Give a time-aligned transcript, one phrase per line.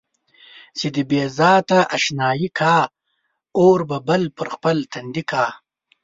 [0.77, 2.77] چې د بې ذاته اشنايي کا
[3.59, 5.45] اور به بل پر خپل تندي کا.